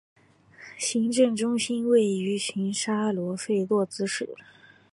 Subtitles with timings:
[0.79, 4.33] 行政中心位于瑙沙罗费洛兹市。